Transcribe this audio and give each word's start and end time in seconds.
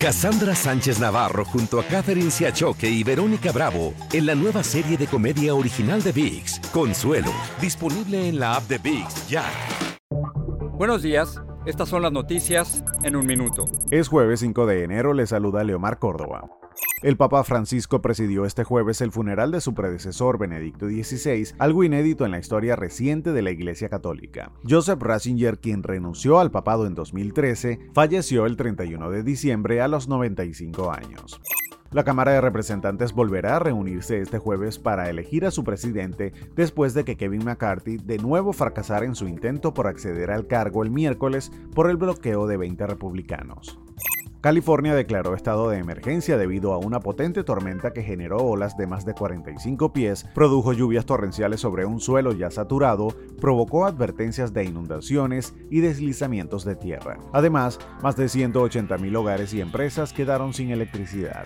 Cassandra 0.00 0.54
Sánchez 0.54 1.00
Navarro 1.00 1.44
junto 1.44 1.80
a 1.80 1.82
Catherine 1.82 2.30
Siachoque 2.30 2.88
y 2.88 3.02
Verónica 3.02 3.50
Bravo 3.50 3.94
en 4.12 4.26
la 4.26 4.36
nueva 4.36 4.62
serie 4.62 4.96
de 4.96 5.08
comedia 5.08 5.56
original 5.56 6.04
de 6.04 6.12
VIX, 6.12 6.60
Consuelo, 6.72 7.32
disponible 7.60 8.28
en 8.28 8.38
la 8.38 8.54
app 8.54 8.68
de 8.68 8.78
VIX 8.78 9.28
ya. 9.28 9.44
Buenos 10.74 11.02
días, 11.02 11.42
estas 11.66 11.88
son 11.88 12.02
las 12.02 12.12
noticias 12.12 12.84
en 13.02 13.16
un 13.16 13.26
minuto. 13.26 13.64
Es 13.90 14.06
jueves 14.06 14.38
5 14.38 14.66
de 14.66 14.84
enero, 14.84 15.14
le 15.14 15.26
saluda 15.26 15.64
Leomar 15.64 15.98
Córdoba. 15.98 16.48
El 17.00 17.16
Papa 17.16 17.44
Francisco 17.44 18.02
presidió 18.02 18.44
este 18.44 18.64
jueves 18.64 19.00
el 19.02 19.12
funeral 19.12 19.52
de 19.52 19.60
su 19.60 19.72
predecesor 19.72 20.36
Benedicto 20.36 20.88
XVI, 20.88 21.54
algo 21.60 21.84
inédito 21.84 22.24
en 22.24 22.32
la 22.32 22.40
historia 22.40 22.74
reciente 22.74 23.32
de 23.32 23.40
la 23.40 23.52
Iglesia 23.52 23.88
Católica. 23.88 24.50
Joseph 24.68 25.00
Ratzinger, 25.00 25.60
quien 25.60 25.84
renunció 25.84 26.40
al 26.40 26.50
papado 26.50 26.88
en 26.88 26.96
2013, 26.96 27.78
falleció 27.94 28.46
el 28.46 28.56
31 28.56 29.10
de 29.10 29.22
diciembre 29.22 29.80
a 29.80 29.86
los 29.86 30.08
95 30.08 30.90
años. 30.90 31.40
La 31.92 32.02
Cámara 32.02 32.32
de 32.32 32.40
Representantes 32.40 33.12
volverá 33.12 33.56
a 33.56 33.60
reunirse 33.60 34.20
este 34.20 34.38
jueves 34.38 34.80
para 34.80 35.08
elegir 35.08 35.46
a 35.46 35.52
su 35.52 35.62
presidente 35.62 36.32
después 36.56 36.94
de 36.94 37.04
que 37.04 37.16
Kevin 37.16 37.44
McCarthy 37.44 37.98
de 37.98 38.18
nuevo 38.18 38.52
fracasara 38.52 39.06
en 39.06 39.14
su 39.14 39.28
intento 39.28 39.72
por 39.72 39.86
acceder 39.86 40.32
al 40.32 40.48
cargo 40.48 40.82
el 40.82 40.90
miércoles 40.90 41.52
por 41.76 41.88
el 41.88 41.96
bloqueo 41.96 42.48
de 42.48 42.56
20 42.56 42.88
republicanos. 42.88 43.78
California 44.48 44.94
declaró 44.94 45.34
estado 45.34 45.68
de 45.68 45.76
emergencia 45.76 46.38
debido 46.38 46.72
a 46.72 46.78
una 46.78 47.00
potente 47.00 47.44
tormenta 47.44 47.92
que 47.92 48.02
generó 48.02 48.38
olas 48.38 48.78
de 48.78 48.86
más 48.86 49.04
de 49.04 49.12
45 49.12 49.92
pies, 49.92 50.24
produjo 50.34 50.72
lluvias 50.72 51.04
torrenciales 51.04 51.60
sobre 51.60 51.84
un 51.84 52.00
suelo 52.00 52.32
ya 52.32 52.50
saturado, 52.50 53.08
provocó 53.42 53.84
advertencias 53.84 54.54
de 54.54 54.64
inundaciones 54.64 55.52
y 55.68 55.80
deslizamientos 55.80 56.64
de 56.64 56.76
tierra. 56.76 57.18
Además, 57.34 57.78
más 58.02 58.16
de 58.16 58.24
180.000 58.24 59.16
hogares 59.18 59.52
y 59.52 59.60
empresas 59.60 60.14
quedaron 60.14 60.54
sin 60.54 60.70
electricidad. 60.70 61.44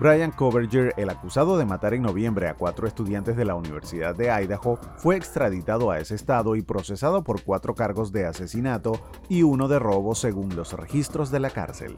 Brian 0.00 0.30
Coverger, 0.30 0.94
el 0.96 1.10
acusado 1.10 1.58
de 1.58 1.64
matar 1.64 1.92
en 1.92 2.02
noviembre 2.02 2.46
a 2.46 2.54
cuatro 2.54 2.86
estudiantes 2.86 3.36
de 3.36 3.44
la 3.44 3.56
Universidad 3.56 4.14
de 4.14 4.30
Idaho, 4.30 4.78
fue 4.96 5.16
extraditado 5.16 5.90
a 5.90 5.98
ese 5.98 6.14
estado 6.14 6.54
y 6.54 6.62
procesado 6.62 7.24
por 7.24 7.42
cuatro 7.42 7.74
cargos 7.74 8.12
de 8.12 8.24
asesinato 8.24 9.00
y 9.28 9.42
uno 9.42 9.66
de 9.66 9.80
robo 9.80 10.14
según 10.14 10.54
los 10.54 10.72
registros 10.72 11.32
de 11.32 11.40
la 11.40 11.50
cárcel. 11.50 11.96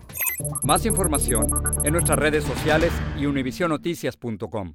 Más 0.62 0.87
información 0.87 1.47
en 1.84 1.93
nuestras 1.93 2.19
redes 2.19 2.45
sociales 2.45 2.93
y 3.19 3.27
univisionoticias.com. 3.27 4.75